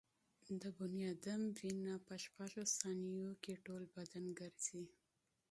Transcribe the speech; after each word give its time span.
د 0.45 0.47
انسان 0.51 1.41
وینه 1.61 1.93
په 2.07 2.13
شپږو 2.23 2.63
ثانیو 2.79 3.29
کې 3.43 3.61
ټول 3.65 3.83
بدن 3.95 4.25
ګرځي. 4.39 4.83